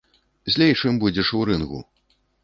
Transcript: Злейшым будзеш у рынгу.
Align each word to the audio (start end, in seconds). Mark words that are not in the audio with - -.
Злейшым 0.53 0.97
будзеш 1.03 1.29
у 1.39 1.41
рынгу. 1.49 1.79